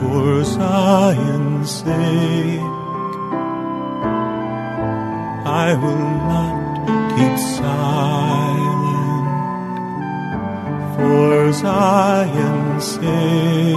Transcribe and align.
For 0.00 0.44
Zion's 0.44 1.70
sake, 1.70 2.60
I 5.44 5.74
will 5.82 6.08
not 6.32 6.56
keep 7.16 7.36
silent. 7.58 9.26
For 10.94 11.52
Zion's 11.52 12.84
sake, 12.84 13.74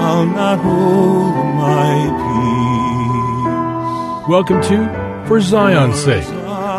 I'll 0.00 0.26
not 0.26 0.58
hold 0.58 1.34
my 1.60 1.94
peace. 4.24 4.28
Welcome 4.30 4.60
to 4.62 5.24
For 5.28 5.40
Zion's 5.40 6.02
Sake. 6.02 6.35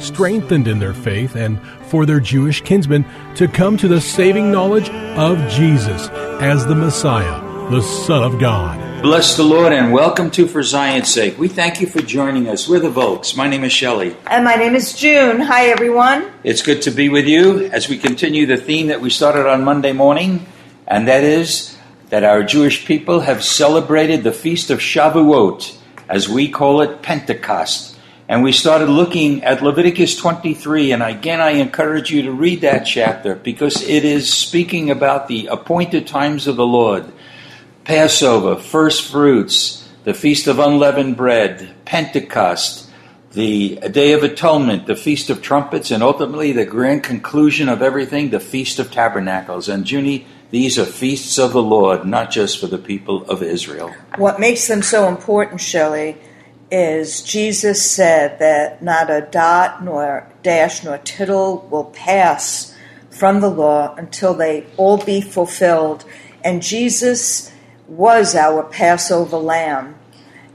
strengthened 0.00 0.66
in 0.66 0.78
their 0.78 0.94
faith 0.94 1.36
and 1.36 1.60
for 1.86 2.06
their 2.06 2.20
Jewish 2.20 2.60
kinsmen 2.62 3.04
to 3.36 3.46
come 3.46 3.76
to 3.76 3.88
the 3.88 4.00
saving 4.00 4.50
knowledge 4.50 4.88
of 4.90 5.38
Jesus 5.50 6.08
as 6.40 6.66
the 6.66 6.74
Messiah, 6.74 7.40
the 7.70 7.82
Son 7.82 8.22
of 8.22 8.40
God. 8.40 9.02
Bless 9.02 9.36
the 9.36 9.42
Lord 9.42 9.72
and 9.72 9.92
welcome 9.92 10.30
to 10.32 10.46
For 10.46 10.62
Zion's 10.62 11.08
Sake. 11.08 11.38
We 11.38 11.48
thank 11.48 11.80
you 11.80 11.86
for 11.86 12.02
joining 12.02 12.48
us. 12.48 12.68
We're 12.68 12.80
the 12.80 12.90
Volks. 12.90 13.34
My 13.34 13.48
name 13.48 13.64
is 13.64 13.72
Shelley. 13.72 14.14
And 14.26 14.44
my 14.44 14.56
name 14.56 14.74
is 14.74 14.92
June. 14.92 15.40
Hi, 15.40 15.68
everyone. 15.68 16.30
It's 16.44 16.60
good 16.60 16.82
to 16.82 16.90
be 16.90 17.08
with 17.08 17.26
you 17.26 17.66
as 17.66 17.88
we 17.88 17.96
continue 17.96 18.44
the 18.44 18.58
theme 18.58 18.88
that 18.88 19.00
we 19.00 19.08
started 19.08 19.46
on 19.46 19.64
Monday 19.64 19.92
morning, 19.92 20.44
and 20.86 21.08
that 21.08 21.24
is 21.24 21.78
that 22.10 22.24
our 22.24 22.42
Jewish 22.42 22.84
people 22.84 23.20
have 23.20 23.42
celebrated 23.42 24.22
the 24.22 24.32
Feast 24.32 24.68
of 24.68 24.80
Shavuot, 24.80 25.78
as 26.08 26.28
we 26.28 26.50
call 26.50 26.82
it 26.82 27.00
Pentecost. 27.00 27.89
And 28.30 28.44
we 28.44 28.52
started 28.52 28.88
looking 28.88 29.42
at 29.42 29.60
Leviticus 29.60 30.14
23, 30.14 30.92
and 30.92 31.02
again, 31.02 31.40
I 31.40 31.50
encourage 31.54 32.12
you 32.12 32.22
to 32.22 32.30
read 32.30 32.60
that 32.60 32.84
chapter 32.84 33.34
because 33.34 33.82
it 33.82 34.04
is 34.04 34.32
speaking 34.32 34.88
about 34.88 35.26
the 35.26 35.48
appointed 35.48 36.06
times 36.06 36.46
of 36.46 36.54
the 36.54 36.64
Lord 36.64 37.10
Passover, 37.82 38.54
first 38.54 39.10
fruits, 39.10 39.90
the 40.04 40.14
Feast 40.14 40.46
of 40.46 40.60
Unleavened 40.60 41.16
Bread, 41.16 41.74
Pentecost, 41.84 42.88
the 43.32 43.80
Day 43.90 44.12
of 44.12 44.22
Atonement, 44.22 44.86
the 44.86 44.94
Feast 44.94 45.28
of 45.28 45.42
Trumpets, 45.42 45.90
and 45.90 46.00
ultimately 46.00 46.52
the 46.52 46.64
grand 46.64 47.02
conclusion 47.02 47.68
of 47.68 47.82
everything, 47.82 48.30
the 48.30 48.38
Feast 48.38 48.78
of 48.78 48.92
Tabernacles. 48.92 49.68
And 49.68 49.90
Junie, 49.90 50.24
these 50.52 50.78
are 50.78 50.86
feasts 50.86 51.36
of 51.36 51.52
the 51.52 51.62
Lord, 51.64 52.06
not 52.06 52.30
just 52.30 52.60
for 52.60 52.68
the 52.68 52.78
people 52.78 53.28
of 53.28 53.42
Israel. 53.42 53.92
What 54.18 54.38
makes 54.38 54.68
them 54.68 54.82
so 54.82 55.08
important, 55.08 55.60
Shelley, 55.60 56.16
is 56.70 57.22
Jesus 57.22 57.88
said 57.90 58.38
that 58.38 58.82
not 58.82 59.10
a 59.10 59.26
dot 59.30 59.82
nor 59.84 60.28
dash 60.42 60.84
nor 60.84 60.98
tittle 60.98 61.66
will 61.70 61.84
pass 61.84 62.74
from 63.10 63.40
the 63.40 63.50
law 63.50 63.94
until 63.96 64.34
they 64.34 64.66
all 64.76 65.02
be 65.02 65.20
fulfilled. 65.20 66.04
And 66.44 66.62
Jesus 66.62 67.52
was 67.88 68.34
our 68.34 68.62
Passover 68.62 69.36
lamb. 69.36 69.96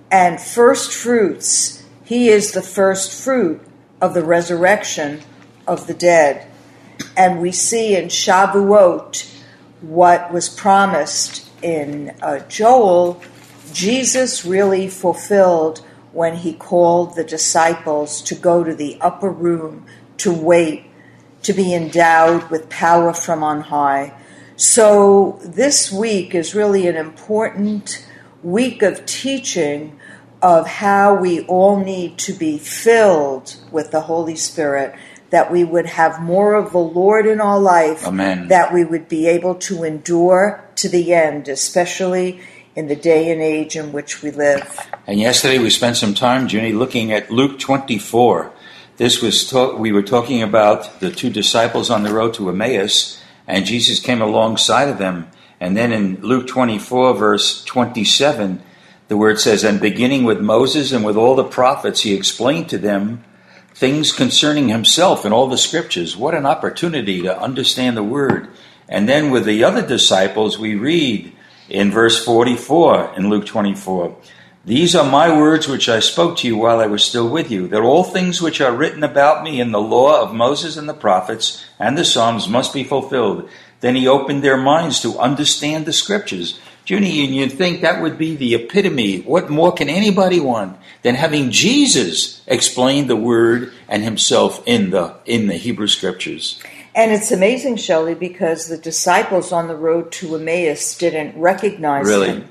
And 0.10 0.40
first 0.40 0.94
fruits, 0.94 1.84
he 2.04 2.30
is 2.30 2.52
the 2.52 2.62
first 2.62 3.24
fruit 3.24 3.62
of 4.00 4.14
the 4.14 4.24
resurrection 4.24 5.22
of 5.68 5.88
the 5.88 5.94
dead. 5.94 6.48
And 7.18 7.42
we 7.42 7.52
see 7.52 7.96
in 7.96 8.06
Shavuot 8.06 9.32
what 9.82 10.32
was 10.32 10.48
promised 10.48 11.48
in 11.62 12.16
uh, 12.22 12.40
Joel, 12.48 13.22
Jesus 13.74 14.46
really 14.46 14.88
fulfilled 14.88 15.85
when 16.16 16.38
he 16.38 16.54
called 16.54 17.14
the 17.16 17.24
disciples 17.26 18.22
to 18.22 18.34
go 18.34 18.64
to 18.64 18.74
the 18.74 18.98
upper 19.02 19.30
room 19.30 19.86
to 20.16 20.34
wait, 20.34 20.86
to 21.44 21.52
be 21.52 21.74
endowed 21.74 22.50
with 22.50 22.70
power 22.70 23.14
from 23.14 23.44
on 23.44 23.60
high. 23.60 24.18
So, 24.56 25.38
this 25.44 25.92
week 25.92 26.34
is 26.34 26.56
really 26.56 26.88
an 26.88 26.96
important 26.96 28.08
week 28.44 28.82
of 28.82 29.06
teaching 29.06 30.00
of 30.42 30.66
how 30.66 31.16
we 31.16 31.42
all 31.48 31.84
need 31.84 32.18
to 32.20 32.32
be 32.32 32.58
filled 32.60 33.58
with 33.70 33.92
the 33.92 34.02
Holy 34.02 34.38
Spirit, 34.38 34.96
that 35.32 35.52
we 35.52 35.66
would 35.66 35.86
have 35.86 36.22
more 36.22 36.54
of 36.54 36.72
the 36.72 36.78
Lord 36.78 37.26
in 37.26 37.42
our 37.42 37.60
life, 37.60 38.08
Amen. 38.08 38.48
that 38.48 38.74
we 38.74 38.86
would 38.86 39.10
be 39.10 39.28
able 39.28 39.56
to 39.56 39.84
endure 39.84 40.64
to 40.76 40.88
the 40.88 41.14
end, 41.14 41.50
especially 41.50 42.40
in 42.76 42.88
the 42.88 42.96
day 42.96 43.32
and 43.32 43.42
age 43.42 43.76
in 43.76 43.94
which 43.94 44.22
we 44.22 44.32
live. 44.32 44.90
And 45.08 45.20
yesterday 45.20 45.60
we 45.60 45.70
spent 45.70 45.96
some 45.96 46.14
time, 46.14 46.48
Junie, 46.48 46.74
looking 46.74 47.12
at 47.12 47.32
Luke 47.32 47.58
24. 47.58 48.52
This 48.98 49.22
was 49.22 49.50
talk, 49.50 49.80
we 49.80 49.92
were 49.92 50.04
talking 50.04 50.44
about 50.44 51.00
the 51.00 51.12
two 51.12 51.30
disciples 51.30 51.90
on 51.90 52.04
the 52.04 52.14
road 52.14 52.34
to 52.36 52.50
Emmaus, 52.50 53.22
and 53.48 53.66
Jesus 53.66 54.00
came 54.00 54.22
alongside 54.22 54.90
of 54.90 54.98
them. 54.98 55.30
And 55.60 55.78
then 55.78 55.94
in 55.94 56.22
Luke 56.22 56.48
24, 56.48 57.14
verse 57.14 57.64
27, 57.64 58.62
the 59.08 59.18
word 59.18 59.40
says, 59.40 59.64
And 59.64 59.80
beginning 59.80 60.26
with 60.26 60.42
Moses 60.42 60.92
and 60.92 61.06
with 61.06 61.16
all 61.16 61.36
the 61.36 61.44
prophets, 61.46 62.02
he 62.02 62.14
explained 62.14 62.70
to 62.70 62.78
them 62.78 63.24
things 63.74 64.12
concerning 64.12 64.70
himself 64.70 65.26
in 65.26 65.32
all 65.32 65.48
the 65.48 65.58
scriptures. 65.58 66.18
What 66.18 66.34
an 66.34 66.46
opportunity 66.46 67.22
to 67.22 67.40
understand 67.40 67.96
the 67.96 68.04
word. 68.04 68.50
And 68.90 69.08
then 69.08 69.32
with 69.32 69.46
the 69.46 69.64
other 69.64 69.86
disciples, 69.86 70.60
we 70.60 70.76
read 70.76 71.35
in 71.70 71.92
verse 71.92 72.24
44 72.24 73.14
in 73.18 73.30
Luke 73.30 73.46
24, 73.46 74.16
These 74.64 74.96
are 74.96 75.10
my 75.10 75.36
words 75.36 75.68
which 75.68 75.90
I 75.90 76.00
spoke 76.00 76.38
to 76.38 76.48
you 76.48 76.58
while 76.58 76.80
I 76.80 76.88
was 76.88 77.04
still 77.04 77.30
with 77.30 77.52
you, 77.52 77.68
that 77.68 77.82
all 77.82 78.04
things 78.04 78.42
which 78.42 78.62
are 78.62 78.76
written 78.76 79.04
about 79.04 79.44
me 79.44 79.60
in 79.60 79.72
the 79.72 79.82
law 79.82 80.22
of 80.22 80.34
Moses 80.34 80.78
and 80.78 80.90
the 80.90 80.94
prophets 80.94 81.66
and 81.80 81.98
the 81.98 82.06
Psalms 82.06 82.48
must 82.48 82.74
be 82.74 82.84
fulfilled. 82.84 83.50
Then 83.82 83.96
he 83.96 84.08
opened 84.08 84.44
their 84.44 84.58
minds 84.58 85.02
to 85.02 85.20
understand 85.20 85.86
the 85.86 85.94
scriptures. 85.94 86.60
Junie, 86.86 87.26
and 87.26 87.36
you'd 87.36 87.52
think 87.52 87.82
that 87.82 88.02
would 88.02 88.18
be 88.18 88.36
the 88.36 88.54
epitome. 88.54 89.22
What 89.22 89.50
more 89.50 89.72
can 89.72 89.90
anybody 89.90 90.40
want 90.40 90.78
than 91.02 91.16
having 91.16 91.52
Jesus 91.52 92.42
explain 92.48 93.08
the 93.08 93.16
word 93.16 93.74
and 93.88 94.04
himself 94.04 94.62
in 94.68 94.92
the 94.92 95.16
in 95.26 95.48
the 95.48 95.56
Hebrew 95.56 95.88
scriptures? 95.88 96.62
And 96.96 97.12
it's 97.12 97.32
amazing, 97.32 97.76
Shelley, 97.76 98.16
because 98.16 98.68
the 98.68 98.78
disciples 98.78 99.52
on 99.52 99.68
the 99.68 99.76
road 99.76 100.14
to 100.14 100.36
Emmaus 100.36 100.98
didn't 100.98 101.38
recognize 101.40 102.08
Really? 102.08 102.28
him. 102.30 102.50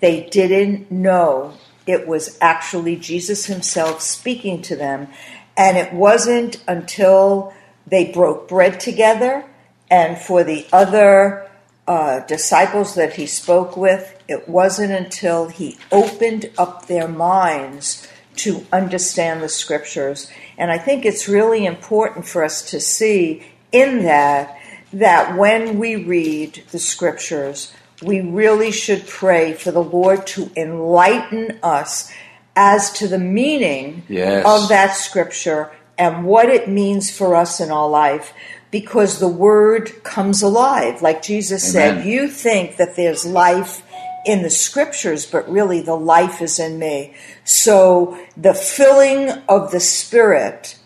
They 0.00 0.28
didn't 0.30 0.92
know 0.92 1.54
it 1.86 2.06
was 2.06 2.36
actually 2.40 2.96
Jesus 2.96 3.46
himself 3.46 4.02
speaking 4.02 4.60
to 4.62 4.76
them. 4.76 5.08
And 5.56 5.78
it 5.78 5.92
wasn't 5.94 6.62
until 6.68 7.54
they 7.86 8.12
broke 8.12 8.46
bread 8.46 8.78
together 8.78 9.46
and 9.90 10.18
for 10.18 10.44
the 10.44 10.66
other 10.70 11.48
uh, 11.86 12.20
disciples 12.20 12.94
that 12.94 13.14
he 13.14 13.24
spoke 13.26 13.74
with, 13.74 14.22
it 14.28 14.46
wasn't 14.46 14.92
until 14.92 15.48
he 15.48 15.78
opened 15.90 16.50
up 16.58 16.86
their 16.86 17.08
minds 17.08 18.06
to 18.36 18.66
understand 18.70 19.42
the 19.42 19.48
scriptures. 19.48 20.30
And 20.58 20.70
I 20.70 20.76
think 20.76 21.06
it's 21.06 21.26
really 21.26 21.64
important 21.64 22.26
for 22.26 22.44
us 22.44 22.70
to 22.70 22.80
see 22.80 23.42
in 23.72 24.02
that 24.04 24.56
that 24.92 25.36
when 25.36 25.78
we 25.78 25.96
read 25.96 26.62
the 26.70 26.78
scriptures, 26.78 27.72
we 28.02 28.20
really 28.20 28.70
should 28.70 29.06
pray 29.06 29.52
for 29.52 29.70
the 29.70 29.82
Lord 29.82 30.26
to 30.28 30.50
enlighten 30.56 31.58
us 31.62 32.10
as 32.56 32.90
to 32.94 33.06
the 33.06 33.18
meaning 33.18 34.02
Yes. 34.08 34.44
of 34.46 34.68
that 34.70 34.92
scripture 34.96 35.70
and 35.98 36.24
what 36.24 36.48
it 36.48 36.68
means 36.68 37.10
for 37.10 37.34
us 37.34 37.60
in 37.60 37.70
our 37.70 37.88
life. 37.88 38.32
because 38.70 39.18
the 39.18 39.26
word 39.28 40.04
comes 40.04 40.42
alive. 40.42 41.00
Like 41.00 41.22
Jesus 41.22 41.74
Amen. 41.74 41.96
said, 42.02 42.06
you 42.06 42.28
think 42.28 42.76
that 42.76 42.96
there's 42.96 43.24
life 43.24 43.82
in 44.26 44.42
the 44.42 44.50
scriptures, 44.50 45.24
but 45.24 45.48
really 45.50 45.80
the 45.80 45.94
life 45.96 46.42
is 46.42 46.58
in 46.58 46.78
me. 46.78 47.14
So 47.44 48.18
the 48.36 48.52
filling 48.52 49.30
of 49.48 49.70
the 49.70 49.80
Spirit 49.80 50.76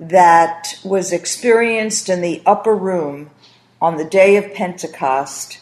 that 0.00 0.78
was 0.82 1.12
experienced 1.12 2.08
in 2.08 2.22
the 2.22 2.42
upper 2.46 2.74
room 2.74 3.30
on 3.80 3.98
the 3.98 4.04
day 4.04 4.36
of 4.36 4.54
Pentecost 4.54 5.60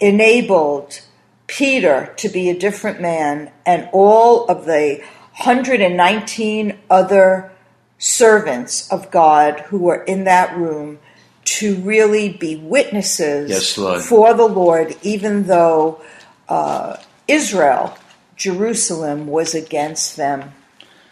enabled 0.00 1.00
Peter 1.46 2.12
to 2.16 2.28
be 2.28 2.48
a 2.48 2.58
different 2.58 3.00
man 3.00 3.50
and 3.64 3.88
all 3.92 4.46
of 4.46 4.64
the 4.64 5.00
119 5.42 6.78
other 6.88 7.52
servants 7.98 8.90
of 8.90 9.10
God 9.10 9.60
who 9.60 9.78
were 9.78 10.02
in 10.04 10.24
that 10.24 10.56
room 10.56 10.98
to 11.44 11.76
really 11.76 12.30
be 12.30 12.56
witnesses 12.56 13.50
Yes, 13.50 14.06
for 14.06 14.34
the 14.34 14.46
Lord, 14.46 14.96
even 15.02 15.44
though 15.44 16.00
uh, 16.48 16.96
Israel, 17.28 17.96
Jerusalem, 18.36 19.26
was 19.26 19.54
against 19.54 20.16
them. 20.16 20.52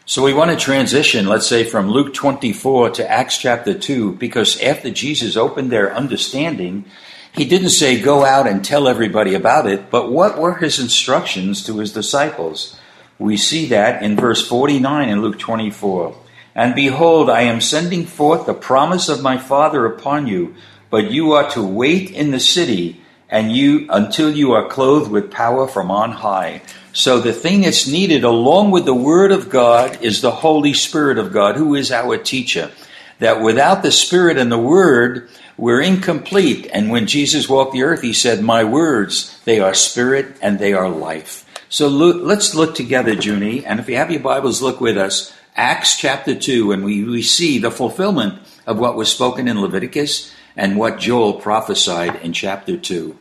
So 0.07 0.23
we 0.23 0.35
want 0.35 0.51
to 0.51 0.57
transition, 0.59 1.27
let's 1.27 1.47
say, 1.47 1.65
from 1.65 1.89
Luke 1.89 2.13
24 2.13 2.91
to 2.91 3.11
Acts 3.11 3.39
chapter 3.39 3.73
2, 3.73 4.13
because 4.13 4.61
after 4.61 4.91
Jesus 4.91 5.35
opened 5.35 5.73
their 5.73 5.95
understanding, 5.95 6.85
he 7.33 7.47
didn't 7.47 7.71
say, 7.71 7.99
go 7.99 8.23
out 8.23 8.47
and 8.47 8.63
tell 8.63 8.87
everybody 8.87 9.33
about 9.35 9.67
it, 9.67 9.91
but 9.91 10.13
what 10.13 10.37
were 10.37 10.57
his 10.57 10.79
instructions 10.79 11.65
to 11.65 11.79
his 11.79 11.95
disciples? 11.95 12.79
We 13.19 13.39
see 13.39 13.65
that 13.69 14.03
in 14.03 14.15
verse 14.15 14.47
49 14.47 15.09
in 15.09 15.23
Luke 15.23 15.39
24. 15.39 16.15
And 16.55 16.75
behold, 16.75 17.31
I 17.31 17.41
am 17.43 17.63
sending 17.63 18.05
forth 18.05 18.45
the 18.45 18.53
promise 18.53 19.09
of 19.09 19.23
my 19.23 19.39
Father 19.39 19.87
upon 19.87 20.27
you, 20.27 20.55
but 20.91 21.11
you 21.11 21.33
are 21.33 21.49
to 21.53 21.67
wait 21.67 22.11
in 22.11 22.31
the 22.31 22.41
city 22.41 23.01
and 23.35 23.51
you 23.51 23.85
until 23.91 24.33
you 24.33 24.53
are 24.53 24.69
clothed 24.69 25.11
with 25.11 25.29
power 25.29 25.67
from 25.67 25.91
on 25.91 26.13
high. 26.13 26.63
So 26.93 27.19
the 27.19 27.33
thing 27.33 27.63
that's 27.63 27.89
needed 27.89 28.23
along 28.23 28.71
with 28.71 28.85
the 28.85 28.95
word 28.95 29.33
of 29.33 29.51
God 29.51 30.01
is 30.01 30.21
the 30.21 30.31
Holy 30.31 30.73
Spirit 30.73 31.19
of 31.19 31.33
God, 31.33 31.57
who 31.57 31.75
is 31.75 31.91
our 31.91 32.17
teacher. 32.17 32.71
That 33.19 33.43
without 33.43 33.83
the 33.83 33.91
Spirit 33.91 34.39
and 34.39 34.53
the 34.53 34.59
word, 34.59 35.29
we're 35.57 35.81
incomplete. 35.81 36.71
And 36.73 36.91
when 36.91 37.09
Jesus 37.09 37.49
walked 37.49 37.73
the 37.73 37.83
earth, 37.83 38.03
he 38.03 38.13
said, 38.13 38.41
My 38.41 38.63
words, 38.63 39.37
they 39.45 39.59
are 39.59 39.75
spirit 39.75 40.37
and 40.41 40.61
they 40.61 40.73
are 40.73 40.89
life. 40.89 41.45
So 41.69 41.89
let's 41.89 42.55
look 42.55 42.77
together, 42.77 43.15
Junie, 43.15 43.67
and 43.67 43.81
if 43.81 43.89
you 43.89 43.97
have 43.97 44.13
your 44.13 44.21
Bibles, 44.21 44.63
look 44.63 44.81
with 44.81 44.97
us. 44.97 45.35
Acts 45.57 45.97
chapter 45.97 46.37
2, 46.37 46.71
and 46.71 46.85
we, 46.85 47.03
we 47.03 47.23
see 47.23 47.59
the 47.59 47.73
fulfillment 47.73 48.41
of 48.65 48.79
what 48.79 48.95
was 48.95 49.11
spoken 49.11 49.49
in 49.49 49.61
Leviticus 49.61 50.33
and 50.57 50.79
what 50.79 51.01
Joel 51.01 51.33
prophesied 51.33 52.15
in 52.23 52.33
chapter 52.33 52.77
2. 52.77 53.19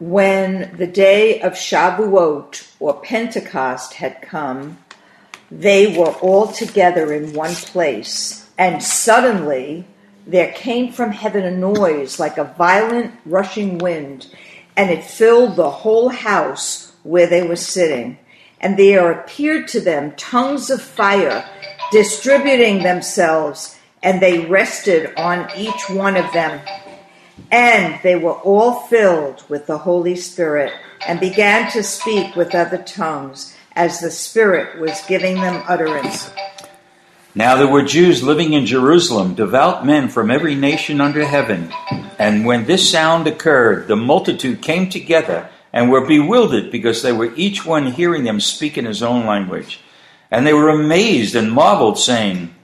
When 0.00 0.76
the 0.76 0.86
day 0.86 1.40
of 1.40 1.54
Shavuot 1.54 2.76
or 2.78 3.00
Pentecost 3.00 3.94
had 3.94 4.22
come, 4.22 4.78
they 5.50 5.98
were 5.98 6.12
all 6.20 6.46
together 6.46 7.12
in 7.12 7.32
one 7.32 7.54
place, 7.54 8.48
and 8.56 8.80
suddenly 8.80 9.86
there 10.24 10.52
came 10.52 10.92
from 10.92 11.10
heaven 11.10 11.44
a 11.44 11.50
noise 11.50 12.20
like 12.20 12.38
a 12.38 12.44
violent 12.44 13.12
rushing 13.26 13.78
wind, 13.78 14.28
and 14.76 14.88
it 14.88 15.02
filled 15.02 15.56
the 15.56 15.70
whole 15.70 16.10
house 16.10 16.92
where 17.02 17.26
they 17.26 17.42
were 17.42 17.56
sitting. 17.56 18.18
And 18.60 18.78
there 18.78 19.10
appeared 19.10 19.66
to 19.68 19.80
them 19.80 20.12
tongues 20.12 20.70
of 20.70 20.80
fire 20.80 21.44
distributing 21.90 22.84
themselves, 22.84 23.76
and 24.00 24.22
they 24.22 24.46
rested 24.46 25.12
on 25.16 25.48
each 25.56 25.90
one 25.90 26.16
of 26.16 26.32
them. 26.32 26.60
And 27.50 27.98
they 28.02 28.16
were 28.16 28.34
all 28.34 28.80
filled 28.86 29.44
with 29.48 29.66
the 29.66 29.78
Holy 29.78 30.16
Spirit 30.16 30.72
and 31.06 31.20
began 31.20 31.70
to 31.72 31.82
speak 31.82 32.36
with 32.36 32.54
other 32.54 32.78
tongues 32.78 33.56
as 33.72 34.00
the 34.00 34.10
Spirit 34.10 34.80
was 34.80 35.00
giving 35.06 35.36
them 35.36 35.62
utterance. 35.68 36.30
Now 37.34 37.56
there 37.56 37.68
were 37.68 37.82
Jews 37.82 38.22
living 38.22 38.52
in 38.52 38.66
Jerusalem, 38.66 39.34
devout 39.34 39.86
men 39.86 40.08
from 40.08 40.30
every 40.30 40.54
nation 40.54 41.00
under 41.00 41.24
heaven. 41.24 41.72
And 42.18 42.44
when 42.44 42.64
this 42.64 42.90
sound 42.90 43.26
occurred, 43.28 43.86
the 43.86 43.96
multitude 43.96 44.60
came 44.60 44.90
together 44.90 45.48
and 45.72 45.90
were 45.90 46.06
bewildered 46.06 46.72
because 46.72 47.02
they 47.02 47.12
were 47.12 47.32
each 47.36 47.64
one 47.64 47.92
hearing 47.92 48.24
them 48.24 48.40
speak 48.40 48.76
in 48.76 48.86
his 48.86 49.02
own 49.02 49.26
language. 49.26 49.80
And 50.30 50.46
they 50.46 50.52
were 50.52 50.68
amazed 50.68 51.34
and 51.34 51.52
marveled, 51.52 51.98
saying, 51.98 52.54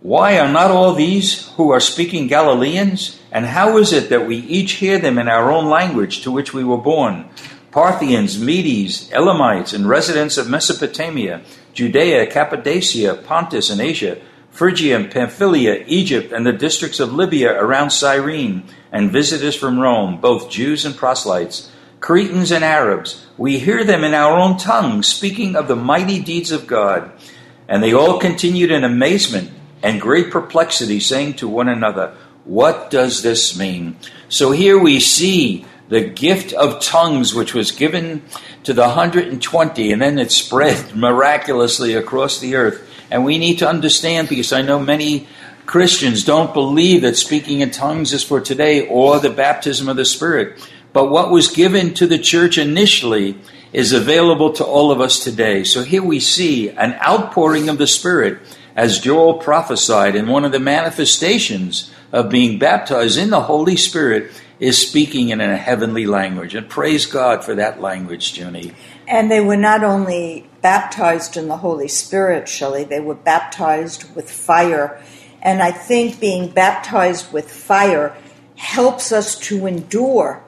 Why 0.00 0.38
are 0.38 0.50
not 0.50 0.70
all 0.70 0.94
these 0.94 1.48
who 1.50 1.70
are 1.70 1.80
speaking 1.80 2.26
Galileans? 2.26 3.20
And 3.34 3.44
how 3.46 3.76
is 3.78 3.92
it 3.92 4.08
that 4.10 4.26
we 4.26 4.36
each 4.36 4.72
hear 4.72 4.98
them 4.98 5.18
in 5.18 5.28
our 5.28 5.50
own 5.50 5.68
language 5.68 6.22
to 6.22 6.30
which 6.30 6.54
we 6.54 6.62
were 6.62 6.78
born? 6.78 7.28
Parthians, 7.72 8.40
Medes, 8.40 9.10
Elamites, 9.10 9.72
and 9.72 9.88
residents 9.88 10.38
of 10.38 10.48
Mesopotamia, 10.48 11.42
Judea, 11.72 12.28
Cappadocia, 12.28 13.16
Pontus, 13.16 13.68
and 13.68 13.80
Asia, 13.80 14.18
Phrygia 14.50 14.94
and 14.94 15.10
Pamphylia, 15.10 15.84
Egypt, 15.88 16.30
and 16.30 16.46
the 16.46 16.52
districts 16.52 17.00
of 17.00 17.12
Libya 17.12 17.52
around 17.60 17.90
Cyrene, 17.90 18.62
and 18.92 19.10
visitors 19.10 19.56
from 19.56 19.80
Rome, 19.80 20.20
both 20.20 20.48
Jews 20.48 20.84
and 20.84 20.96
proselytes, 20.96 21.72
Cretans 21.98 22.52
and 22.52 22.62
Arabs, 22.62 23.26
we 23.36 23.58
hear 23.58 23.82
them 23.82 24.04
in 24.04 24.14
our 24.14 24.38
own 24.38 24.58
tongues 24.58 25.08
speaking 25.08 25.56
of 25.56 25.66
the 25.66 25.74
mighty 25.74 26.20
deeds 26.20 26.52
of 26.52 26.68
God. 26.68 27.10
And 27.66 27.82
they 27.82 27.94
all 27.94 28.20
continued 28.20 28.70
in 28.70 28.84
amazement 28.84 29.50
and 29.82 30.00
great 30.00 30.30
perplexity, 30.30 31.00
saying 31.00 31.34
to 31.34 31.48
one 31.48 31.68
another, 31.68 32.16
What 32.44 32.90
does 32.90 33.22
this 33.22 33.58
mean? 33.58 33.96
So 34.28 34.50
here 34.50 34.78
we 34.78 35.00
see 35.00 35.64
the 35.88 36.02
gift 36.02 36.52
of 36.52 36.80
tongues, 36.80 37.34
which 37.34 37.54
was 37.54 37.70
given 37.70 38.22
to 38.64 38.72
the 38.74 38.82
120, 38.82 39.92
and 39.92 40.02
then 40.02 40.18
it 40.18 40.30
spread 40.30 40.94
miraculously 40.96 41.94
across 41.94 42.40
the 42.40 42.56
earth. 42.56 42.88
And 43.10 43.24
we 43.24 43.38
need 43.38 43.58
to 43.60 43.68
understand, 43.68 44.28
because 44.28 44.52
I 44.52 44.62
know 44.62 44.78
many 44.78 45.26
Christians 45.66 46.24
don't 46.24 46.52
believe 46.52 47.02
that 47.02 47.16
speaking 47.16 47.60
in 47.60 47.70
tongues 47.70 48.12
is 48.12 48.22
for 48.22 48.40
today 48.40 48.86
or 48.86 49.18
the 49.18 49.30
baptism 49.30 49.88
of 49.88 49.96
the 49.96 50.04
Spirit. 50.04 50.70
But 50.92 51.10
what 51.10 51.30
was 51.30 51.48
given 51.48 51.94
to 51.94 52.06
the 52.06 52.18
church 52.18 52.58
initially 52.58 53.38
is 53.72 53.92
available 53.92 54.52
to 54.52 54.64
all 54.64 54.90
of 54.90 55.00
us 55.00 55.18
today. 55.18 55.64
So 55.64 55.82
here 55.82 56.02
we 56.02 56.20
see 56.20 56.70
an 56.70 56.94
outpouring 56.94 57.68
of 57.68 57.78
the 57.78 57.86
Spirit, 57.86 58.38
as 58.76 59.00
Joel 59.00 59.34
prophesied, 59.34 60.14
and 60.14 60.28
one 60.28 60.44
of 60.44 60.52
the 60.52 60.60
manifestations 60.60 61.90
of 62.14 62.30
being 62.30 62.60
baptized 62.60 63.18
in 63.18 63.30
the 63.30 63.40
Holy 63.40 63.76
Spirit 63.76 64.30
is 64.60 64.78
speaking 64.78 65.30
in 65.30 65.40
a 65.40 65.56
heavenly 65.56 66.06
language. 66.06 66.54
And 66.54 66.68
praise 66.68 67.06
God 67.06 67.44
for 67.44 67.56
that 67.56 67.80
language, 67.80 68.38
Junie. 68.38 68.72
And 69.08 69.28
they 69.28 69.40
were 69.40 69.56
not 69.56 69.82
only 69.82 70.48
baptized 70.62 71.36
in 71.36 71.48
the 71.48 71.56
Holy 71.56 71.88
Spirit, 71.88 72.48
Shelley, 72.48 72.84
they 72.84 73.00
were 73.00 73.16
baptized 73.16 74.14
with 74.14 74.30
fire. 74.30 75.02
And 75.42 75.60
I 75.60 75.72
think 75.72 76.20
being 76.20 76.50
baptized 76.50 77.32
with 77.32 77.50
fire 77.50 78.16
helps 78.54 79.10
us 79.10 79.36
to 79.40 79.66
endure. 79.66 80.40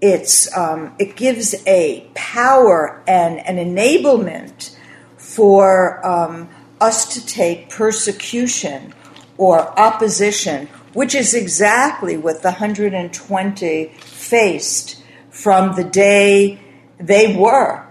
It's, 0.00 0.54
um, 0.56 0.96
it 0.98 1.14
gives 1.14 1.54
a 1.64 2.10
power 2.14 3.04
and 3.06 3.38
an 3.46 3.56
enablement 3.56 4.76
for 5.16 6.04
um, 6.04 6.48
us 6.80 7.14
to 7.14 7.24
take 7.24 7.70
persecution 7.70 8.92
or 9.36 9.78
opposition, 9.78 10.68
which 10.92 11.14
is 11.14 11.34
exactly 11.34 12.16
what 12.16 12.42
the 12.42 12.50
120 12.50 13.86
faced 13.98 15.02
from 15.30 15.74
the 15.76 15.84
day 15.84 16.60
they 16.98 17.36
were 17.36 17.84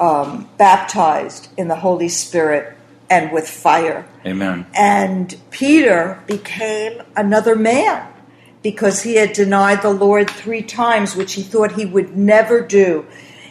um, 0.00 0.48
baptized 0.56 1.48
in 1.56 1.68
the 1.68 1.76
Holy 1.76 2.08
Spirit 2.08 2.76
and 3.10 3.32
with 3.32 3.48
fire. 3.48 4.06
Amen. 4.24 4.66
And 4.74 5.36
Peter 5.50 6.22
became 6.26 7.02
another 7.16 7.54
man 7.54 8.08
because 8.62 9.02
he 9.02 9.16
had 9.16 9.34
denied 9.34 9.82
the 9.82 9.90
Lord 9.90 10.30
three 10.30 10.62
times, 10.62 11.14
which 11.14 11.34
he 11.34 11.42
thought 11.42 11.72
he 11.72 11.84
would 11.84 12.16
never 12.16 12.60
do. 12.60 13.06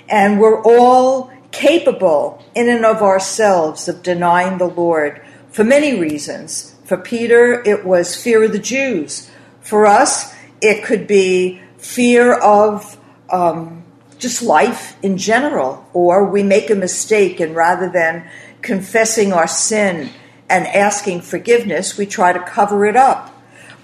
And 0.09 0.39
we're 0.39 0.61
all 0.63 1.31
capable, 1.51 2.43
in 2.55 2.67
and 2.67 2.83
of 2.83 3.01
ourselves, 3.01 3.87
of 3.87 4.01
denying 4.01 4.57
the 4.57 4.67
Lord 4.67 5.23
for 5.51 5.63
many 5.63 5.99
reasons. 5.99 6.72
For 6.83 6.97
Peter, 6.97 7.61
it 7.65 7.85
was 7.85 8.15
fear 8.15 8.43
of 8.43 8.51
the 8.51 8.59
Jews. 8.59 9.29
For 9.61 9.85
us, 9.85 10.33
it 10.61 10.83
could 10.83 11.07
be 11.07 11.61
fear 11.77 12.33
of 12.33 12.97
um, 13.29 13.83
just 14.17 14.41
life 14.41 14.97
in 15.01 15.17
general, 15.17 15.87
or 15.93 16.25
we 16.25 16.43
make 16.43 16.69
a 16.69 16.75
mistake, 16.75 17.39
and 17.39 17.55
rather 17.55 17.89
than 17.89 18.29
confessing 18.61 19.33
our 19.33 19.47
sin 19.47 20.09
and 20.49 20.67
asking 20.67 21.21
forgiveness, 21.21 21.97
we 21.97 22.05
try 22.05 22.33
to 22.33 22.39
cover 22.39 22.85
it 22.85 22.95
up. 22.95 23.29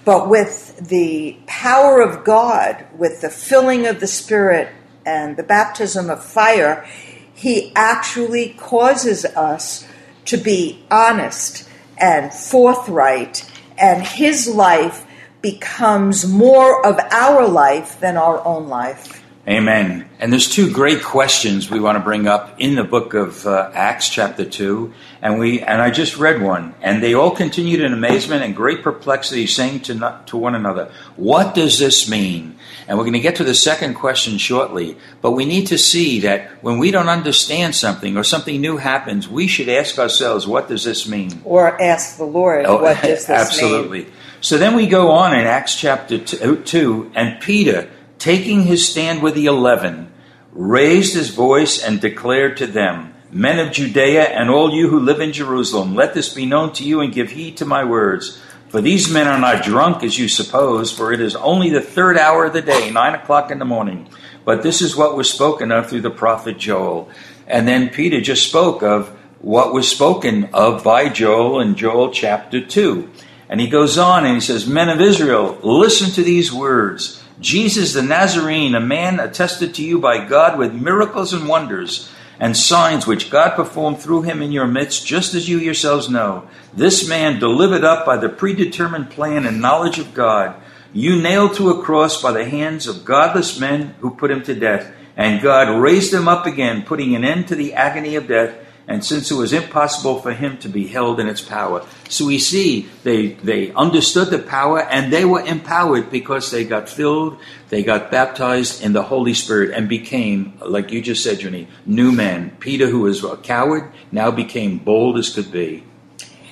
But 0.04 0.28
with 0.28 0.88
the 0.88 1.38
power 1.46 2.00
of 2.00 2.24
God, 2.24 2.86
with 2.96 3.20
the 3.20 3.30
filling 3.30 3.86
of 3.86 4.00
the 4.00 4.06
Spirit 4.06 4.72
and 5.04 5.36
the 5.36 5.42
baptism 5.42 6.08
of 6.08 6.24
fire, 6.24 6.86
He 7.34 7.72
actually 7.74 8.50
causes 8.58 9.24
us 9.24 9.86
to 10.26 10.36
be 10.36 10.84
honest 10.90 11.68
and 12.00 12.32
forthright, 12.32 13.50
and 13.78 14.02
His 14.02 14.48
life 14.48 15.06
becomes 15.42 16.26
more 16.26 16.84
of 16.84 16.98
our 17.10 17.46
life 17.46 17.98
than 18.00 18.16
our 18.16 18.44
own 18.44 18.68
life. 18.68 19.19
Amen. 19.48 20.06
And 20.18 20.30
there's 20.30 20.50
two 20.50 20.70
great 20.70 21.02
questions 21.02 21.70
we 21.70 21.80
want 21.80 21.96
to 21.96 22.04
bring 22.04 22.26
up 22.28 22.56
in 22.60 22.74
the 22.74 22.84
book 22.84 23.14
of 23.14 23.46
uh, 23.46 23.70
Acts, 23.72 24.10
chapter 24.10 24.44
two, 24.44 24.92
and 25.22 25.38
we 25.38 25.62
and 25.62 25.80
I 25.80 25.90
just 25.90 26.18
read 26.18 26.42
one, 26.42 26.74
and 26.82 27.02
they 27.02 27.14
all 27.14 27.30
continued 27.30 27.80
in 27.80 27.94
amazement 27.94 28.42
and 28.44 28.54
great 28.54 28.82
perplexity, 28.82 29.46
saying 29.46 29.80
to 29.80 29.94
not, 29.94 30.26
to 30.28 30.36
one 30.36 30.54
another, 30.54 30.92
"What 31.16 31.54
does 31.54 31.78
this 31.78 32.06
mean?" 32.08 32.58
And 32.86 32.98
we're 32.98 33.04
going 33.04 33.14
to 33.14 33.20
get 33.20 33.36
to 33.36 33.44
the 33.44 33.54
second 33.54 33.94
question 33.94 34.36
shortly, 34.36 34.98
but 35.22 35.30
we 35.30 35.46
need 35.46 35.68
to 35.68 35.78
see 35.78 36.20
that 36.20 36.62
when 36.62 36.78
we 36.78 36.90
don't 36.90 37.08
understand 37.08 37.74
something 37.74 38.18
or 38.18 38.24
something 38.24 38.60
new 38.60 38.76
happens, 38.76 39.26
we 39.26 39.46
should 39.46 39.70
ask 39.70 39.98
ourselves, 39.98 40.46
"What 40.46 40.68
does 40.68 40.84
this 40.84 41.08
mean?" 41.08 41.40
Or 41.46 41.80
ask 41.80 42.18
the 42.18 42.24
Lord, 42.24 42.66
Oh, 42.66 42.82
what 42.82 43.00
does 43.00 43.24
this 43.26 43.30
absolutely. 43.30 44.02
mean? 44.02 44.12
So 44.42 44.58
then 44.58 44.74
we 44.76 44.86
go 44.86 45.10
on 45.12 45.32
in 45.32 45.46
Acts 45.46 45.76
chapter 45.76 46.18
two, 46.18 46.56
2, 46.62 47.12
and 47.14 47.40
Peter, 47.40 47.88
taking 48.20 48.62
his 48.62 48.88
stand 48.88 49.22
with 49.22 49.34
the 49.34 49.46
eleven, 49.46 50.12
raised 50.52 51.14
his 51.14 51.30
voice 51.30 51.82
and 51.82 52.00
declared 52.00 52.56
to 52.58 52.66
them, 52.66 53.14
Men 53.32 53.58
of 53.58 53.72
Judea 53.72 54.24
and 54.24 54.50
all 54.50 54.74
you 54.74 54.88
who 54.88 55.00
live 55.00 55.20
in 55.20 55.32
Jerusalem, 55.32 55.94
let 55.94 56.14
this 56.14 56.34
be 56.34 56.46
known 56.46 56.72
to 56.74 56.84
you 56.84 57.00
and 57.00 57.12
give 57.12 57.30
heed 57.30 57.56
to 57.58 57.64
my 57.64 57.84
words. 57.84 58.40
For 58.68 58.80
these 58.80 59.10
men 59.10 59.26
are 59.26 59.38
not 59.38 59.64
drunk 59.64 60.02
as 60.02 60.18
you 60.18 60.28
suppose, 60.28 60.92
for 60.92 61.12
it 61.12 61.20
is 61.20 61.34
only 61.36 61.70
the 61.70 61.80
third 61.80 62.18
hour 62.18 62.44
of 62.44 62.52
the 62.52 62.62
day, 62.62 62.90
nine 62.90 63.14
o'clock 63.14 63.50
in 63.50 63.58
the 63.58 63.64
morning. 63.64 64.08
But 64.44 64.62
this 64.62 64.82
is 64.82 64.96
what 64.96 65.16
was 65.16 65.30
spoken 65.30 65.72
of 65.72 65.88
through 65.88 66.02
the 66.02 66.10
prophet 66.10 66.58
Joel. 66.58 67.08
And 67.46 67.66
then 67.66 67.88
Peter 67.88 68.20
just 68.20 68.48
spoke 68.48 68.82
of 68.82 69.08
what 69.40 69.72
was 69.72 69.88
spoken 69.88 70.50
of 70.52 70.84
by 70.84 71.08
Joel 71.08 71.60
in 71.60 71.74
Joel 71.74 72.10
chapter 72.12 72.64
2. 72.64 73.08
And 73.48 73.60
he 73.60 73.68
goes 73.68 73.96
on 73.96 74.24
and 74.24 74.34
he 74.34 74.40
says, 74.40 74.66
Men 74.66 74.88
of 74.88 75.00
Israel, 75.00 75.58
listen 75.62 76.10
to 76.12 76.22
these 76.22 76.52
words. 76.52 77.19
Jesus 77.40 77.94
the 77.94 78.02
Nazarene, 78.02 78.74
a 78.74 78.80
man 78.80 79.18
attested 79.18 79.74
to 79.74 79.82
you 79.82 79.98
by 79.98 80.26
God 80.26 80.58
with 80.58 80.74
miracles 80.74 81.32
and 81.32 81.48
wonders 81.48 82.10
and 82.38 82.56
signs 82.56 83.06
which 83.06 83.30
God 83.30 83.54
performed 83.54 83.98
through 83.98 84.22
him 84.22 84.40
in 84.40 84.52
your 84.52 84.66
midst, 84.66 85.06
just 85.06 85.34
as 85.34 85.48
you 85.48 85.58
yourselves 85.58 86.08
know. 86.08 86.48
This 86.72 87.06
man, 87.08 87.38
delivered 87.38 87.84
up 87.84 88.06
by 88.06 88.16
the 88.16 88.30
predetermined 88.30 89.10
plan 89.10 89.44
and 89.46 89.60
knowledge 89.60 89.98
of 89.98 90.14
God, 90.14 90.54
you 90.92 91.20
nailed 91.20 91.54
to 91.54 91.70
a 91.70 91.82
cross 91.82 92.20
by 92.20 92.32
the 92.32 92.48
hands 92.48 92.86
of 92.86 93.04
godless 93.04 93.60
men 93.60 93.94
who 94.00 94.10
put 94.10 94.30
him 94.30 94.42
to 94.44 94.54
death. 94.54 94.92
And 95.16 95.42
God 95.42 95.80
raised 95.80 96.14
him 96.14 96.28
up 96.28 96.46
again, 96.46 96.82
putting 96.82 97.14
an 97.14 97.24
end 97.24 97.48
to 97.48 97.54
the 97.54 97.74
agony 97.74 98.16
of 98.16 98.26
death. 98.26 98.54
And 98.90 99.04
since 99.04 99.30
it 99.30 99.36
was 99.36 99.52
impossible 99.52 100.20
for 100.20 100.32
him 100.32 100.58
to 100.58 100.68
be 100.68 100.88
held 100.88 101.20
in 101.20 101.28
its 101.28 101.40
power. 101.40 101.86
So 102.08 102.26
we 102.26 102.40
see 102.40 102.88
they, 103.04 103.34
they 103.34 103.72
understood 103.74 104.30
the 104.30 104.40
power 104.40 104.80
and 104.80 105.12
they 105.12 105.24
were 105.24 105.42
empowered 105.42 106.10
because 106.10 106.50
they 106.50 106.64
got 106.64 106.88
filled, 106.88 107.38
they 107.68 107.84
got 107.84 108.10
baptized 108.10 108.82
in 108.82 108.92
the 108.92 109.04
Holy 109.04 109.32
Spirit 109.32 109.70
and 109.70 109.88
became, 109.88 110.54
like 110.60 110.90
you 110.90 111.00
just 111.00 111.22
said, 111.22 111.38
Jenny, 111.38 111.68
new 111.86 112.10
men. 112.10 112.50
Peter, 112.58 112.88
who 112.88 113.02
was 113.02 113.22
a 113.22 113.36
coward, 113.36 113.92
now 114.10 114.32
became 114.32 114.78
bold 114.78 115.18
as 115.18 115.32
could 115.32 115.52
be. 115.52 115.84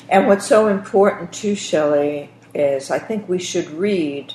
And 0.09 0.29
what's 0.29 0.47
so 0.47 0.69
important 0.69 1.33
too, 1.33 1.57
Shelley, 1.57 2.31
is 2.55 2.93
I 2.93 3.01
think 3.01 3.29
we 3.29 3.41
should 3.41 3.69
read 3.71 4.33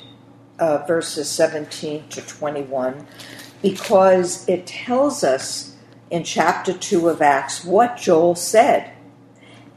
uh, 0.58 0.84
verses 0.86 1.30
17 1.30 2.08
to 2.10 2.20
21 2.20 3.06
because 3.62 4.46
it 4.46 4.66
tells 4.66 5.24
us 5.24 5.73
in 6.14 6.22
chapter 6.22 6.72
2 6.72 7.08
of 7.08 7.20
Acts 7.20 7.64
what 7.64 7.96
Joel 7.96 8.36
said. 8.36 8.92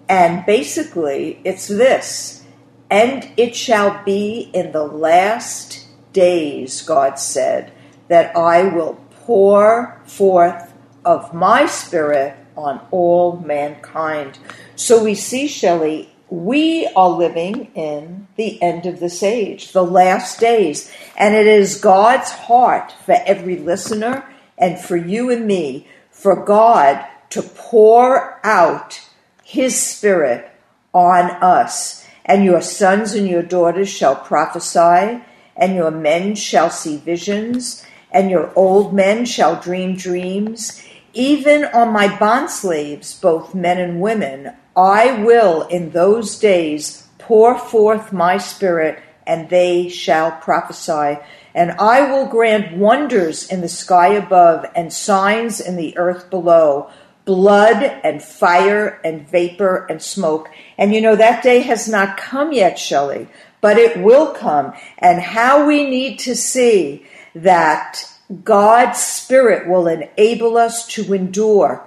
And 0.08 0.46
basically, 0.46 1.41
it's 1.44 1.67
this 1.67 2.44
And 2.91 3.32
it 3.38 3.56
shall 3.56 4.03
be 4.06 4.51
in 4.53 4.72
the 4.72 4.86
last 4.86 5.88
days, 6.13 6.84
God 6.84 7.17
said, 7.17 7.74
that 8.08 8.38
I 8.38 8.63
will 8.63 9.00
pour 9.25 10.00
forth 10.06 10.74
of 11.03 11.34
my 11.34 11.65
spirit 11.65 12.38
on 12.56 12.86
all 12.91 13.38
mankind. 13.38 14.38
So 14.75 15.03
we 15.03 15.15
see, 15.15 15.48
Shelley, 15.48 16.13
we 16.29 16.88
are 16.96 17.10
living 17.10 17.72
in 17.74 18.27
the 18.36 18.62
end 18.62 18.86
of 18.86 19.00
this 19.00 19.24
age, 19.24 19.72
the 19.72 19.84
last 19.84 20.39
days. 20.39 20.91
And 21.17 21.36
it 21.36 21.48
is 21.48 21.82
God's 21.82 22.29
heart 22.29 22.94
for 23.06 23.17
every 23.25 23.58
listener 23.58 24.24
and 24.58 24.79
for 24.79 24.98
you 24.98 25.29
and 25.29 25.46
me, 25.46 25.88
for 26.17 26.36
God 26.43 27.05
to 27.29 27.43
pour 27.43 28.39
out 28.43 29.00
his 29.43 29.79
spirit 29.79 30.50
on 30.91 31.29
us. 31.43 32.05
And 32.25 32.43
your 32.43 32.62
sons 32.62 33.13
and 33.13 33.27
your 33.27 33.43
daughters 33.43 33.88
shall 33.88 34.15
prophesy, 34.15 35.21
and 35.55 35.75
your 35.75 35.91
men 35.91 36.36
shall 36.36 36.69
see 36.69 36.97
visions, 36.97 37.86
and 38.12 38.29
your 38.31 38.51
old 38.55 38.93
men 38.93 39.25
shall 39.25 39.62
dream 39.62 39.95
dreams. 39.95 40.83
Even 41.13 41.65
on 41.65 41.93
my 41.93 42.07
bondslaves, 42.07 43.21
both 43.21 43.55
men 43.55 43.77
and 43.77 44.01
women, 44.01 44.53
I 44.75 45.24
will 45.24 45.67
in 45.67 45.91
those 45.91 46.38
days 46.39 47.07
pour 47.19 47.57
forth 47.57 48.12
my 48.12 48.38
spirit, 48.38 49.01
and 49.25 49.50
they 49.50 49.88
shall 49.88 50.31
prophesy. 50.31 51.19
And 51.57 51.71
I 51.79 52.11
will 52.11 52.27
grant 52.27 52.77
wonders 52.77 53.49
in 53.49 53.61
the 53.61 53.67
sky 53.67 54.09
above 54.09 54.67
and 54.75 54.93
signs 54.93 55.59
in 55.59 55.75
the 55.75 55.97
earth 55.97 56.29
below 56.29 56.91
blood 57.25 57.81
and 58.03 58.21
fire 58.21 59.01
and 59.03 59.27
vapor 59.27 59.87
and 59.89 59.99
smoke. 59.99 60.49
And 60.77 60.93
you 60.93 61.01
know, 61.01 61.15
that 61.15 61.41
day 61.41 61.61
has 61.61 61.89
not 61.89 62.15
come 62.15 62.53
yet, 62.53 62.77
Shelley, 62.77 63.27
but 63.59 63.79
it 63.79 63.97
will 63.97 64.33
come. 64.33 64.73
And 64.99 65.19
how 65.19 65.65
we 65.65 65.89
need 65.89 66.19
to 66.19 66.35
see 66.35 67.07
that 67.33 68.03
God's 68.43 68.99
Spirit 68.99 69.67
will 69.67 69.87
enable 69.87 70.57
us 70.57 70.85
to 70.89 71.11
endure. 71.11 71.83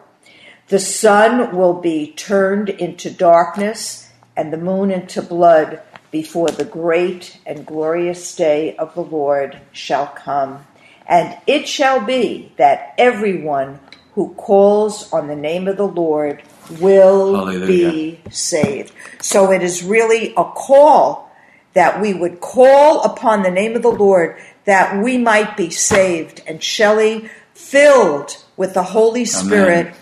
The 0.66 0.80
sun 0.80 1.56
will 1.56 1.80
be 1.80 2.12
turned 2.14 2.70
into 2.70 3.08
darkness 3.08 4.10
and 4.36 4.52
the 4.52 4.58
moon 4.58 4.90
into 4.90 5.22
blood 5.22 5.80
before 6.10 6.48
the 6.48 6.64
great 6.64 7.38
and 7.46 7.66
glorious 7.66 8.34
day 8.34 8.76
of 8.76 8.94
the 8.94 9.02
Lord 9.02 9.60
shall 9.72 10.06
come. 10.06 10.66
And 11.06 11.36
it 11.46 11.68
shall 11.68 12.04
be 12.04 12.52
that 12.56 12.94
everyone 12.98 13.80
who 14.14 14.34
calls 14.34 15.12
on 15.12 15.28
the 15.28 15.36
name 15.36 15.68
of 15.68 15.76
the 15.76 15.86
Lord 15.86 16.42
will 16.80 17.34
Hallelujah. 17.34 17.66
be 17.66 18.20
saved. 18.30 18.92
So 19.20 19.52
it 19.52 19.62
is 19.62 19.82
really 19.82 20.32
a 20.36 20.44
call 20.44 21.30
that 21.74 22.00
we 22.00 22.14
would 22.14 22.40
call 22.40 23.02
upon 23.02 23.42
the 23.42 23.50
name 23.50 23.76
of 23.76 23.82
the 23.82 23.90
Lord 23.90 24.36
that 24.64 25.02
we 25.02 25.18
might 25.18 25.56
be 25.56 25.70
saved. 25.70 26.42
And 26.46 26.62
Shelley, 26.62 27.30
filled 27.54 28.36
with 28.56 28.74
the 28.74 28.82
Holy 28.82 29.24
Spirit 29.24 29.94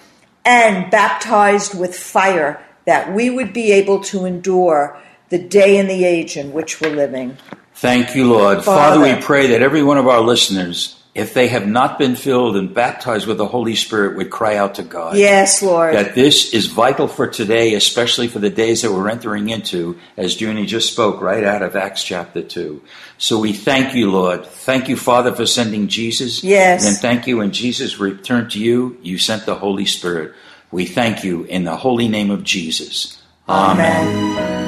and 0.45 0.91
baptized 0.91 1.79
with 1.79 1.97
fire, 1.97 2.63
that 2.87 3.13
we 3.13 3.29
would 3.29 3.53
be 3.53 3.73
able 3.73 4.03
to 4.05 4.25
endure 4.25 4.99
the 5.29 5.39
day 5.39 5.79
and 5.79 5.89
the 5.89 6.05
age 6.05 6.37
in 6.37 6.53
which 6.53 6.81
we're 6.81 6.95
living. 6.95 7.37
Thank 7.75 8.17
you, 8.17 8.29
Lord. 8.29 8.65
Father. 8.65 8.97
Father, 8.97 9.17
we 9.17 9.23
pray 9.23 9.49
that 9.49 9.63
every 9.63 9.83
one 9.83 9.99
of 9.99 10.09
our 10.09 10.21
listeners, 10.21 11.01
if 11.15 11.33
they 11.33 11.49
have 11.49 11.67
not 11.67 11.99
been 11.99 12.17
filled 12.17 12.57
and 12.57 12.75
baptized 12.75 13.27
with 13.27 13.39
the 13.39 13.47
Holy 13.47 13.77
Spirit, 13.77 14.17
would 14.17 14.31
cry 14.31 14.57
out 14.57 14.77
to 14.77 14.83
God. 14.83 15.17
Yes, 15.17 15.63
Lord. 15.63 15.95
That 15.95 16.15
this 16.15 16.53
is 16.53 16.67
vital 16.67 17.07
for 17.07 17.29
today, 17.29 17.75
especially 17.75 18.27
for 18.27 18.41
the 18.41 18.51
days 18.51 18.83
that 18.83 18.93
we're 18.93 19.09
entering 19.09 19.49
into, 19.49 19.99
as 20.17 20.41
Junie 20.41 20.67
just 20.67 20.93
spoke 20.93 21.21
right 21.21 21.45
out 21.45 21.63
of 21.63 21.77
Acts 21.77 22.03
chapter 22.03 22.43
2. 22.43 22.83
So 23.17 23.39
we 23.39 23.53
thank 23.53 23.95
you, 23.95 24.11
Lord. 24.11 24.47
Thank 24.47 24.89
you, 24.89 24.97
Father, 24.97 25.33
for 25.33 25.47
sending 25.47 25.89
Jesus. 25.89 26.43
Yes. 26.43 26.87
And 26.87 26.97
thank 26.97 27.27
you 27.27 27.39
when 27.39 27.53
Jesus 27.53 27.99
returned 27.99 28.53
to 28.53 28.61
you, 28.61 28.99
you 29.03 29.19
sent 29.19 29.47
the 29.47 29.55
Holy 29.55 29.87
Spirit. 29.87 30.35
We 30.71 30.85
thank 30.85 31.23
you 31.25 31.45
in 31.45 31.65
the 31.65 31.77
holy 31.77 32.09
name 32.09 32.31
of 32.31 32.45
Jesus. 32.45 33.23
Amen. 33.49 34.29
sake. 34.39 34.68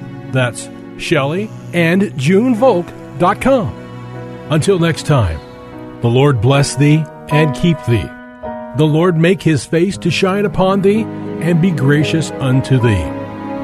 That's 0.31 0.67
shelleyandjunevolk.com. 0.97 3.77
Until 4.49 4.79
next 4.79 5.05
time, 5.05 5.39
the 6.01 6.09
Lord 6.09 6.41
bless 6.41 6.75
thee 6.75 7.05
and 7.29 7.55
keep 7.55 7.77
thee. 7.85 8.09
The 8.77 8.85
Lord 8.85 9.17
make 9.17 9.41
his 9.41 9.65
face 9.65 9.97
to 9.99 10.11
shine 10.11 10.45
upon 10.45 10.81
thee 10.81 11.03
and 11.03 11.61
be 11.61 11.71
gracious 11.71 12.31
unto 12.31 12.79
thee. 12.79 13.03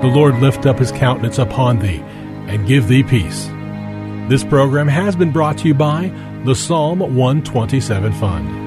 The 0.02 0.12
Lord 0.14 0.40
lift 0.40 0.66
up 0.66 0.80
his 0.80 0.92
countenance 0.92 1.40
upon 1.40 1.80
thee 1.80 2.02
and 2.48 2.68
give 2.68 2.88
thee 2.88 3.04
peace. 3.04 3.48
This 4.30 4.44
program 4.44 4.88
has 4.88 5.16
been 5.16 5.32
brought 5.32 5.58
to 5.60 5.68
you 5.68 5.74
by 5.74 6.12
the 6.46 6.56
Psalm 6.56 7.00
127 7.00 8.14
Fund. 8.14 8.67